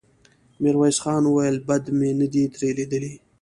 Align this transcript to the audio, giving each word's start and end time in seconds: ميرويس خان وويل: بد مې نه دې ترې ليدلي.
ميرويس 0.61 0.97
خان 1.03 1.23
وويل: 1.27 1.55
بد 1.67 1.83
مې 1.97 2.09
نه 2.19 2.27
دې 2.33 2.43
ترې 2.53 2.69
ليدلي. 2.77 3.13